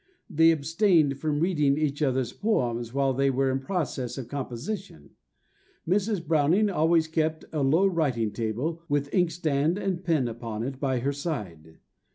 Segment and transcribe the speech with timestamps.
[0.27, 5.11] They abstained from reading each other's poems while they were in process of composition.
[5.87, 6.25] Mrs.
[6.25, 11.13] Browning always kept a low writing table, with inkstand and pen upon it, by her
[11.13, 11.77] side.